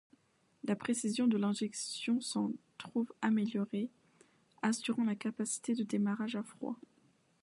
[0.63, 3.91] La précision de l'injection s’en trouve améliorée,
[4.63, 6.75] assurant la capacité de démarrage à froid.